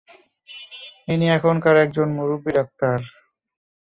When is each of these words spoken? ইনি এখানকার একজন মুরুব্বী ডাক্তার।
ইনি 1.07 1.27
এখানকার 1.37 1.75
একজন 1.77 2.07
মুরুব্বী 2.17 2.51
ডাক্তার। 2.57 2.97